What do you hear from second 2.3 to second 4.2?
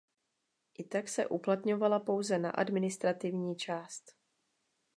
na administrativní část.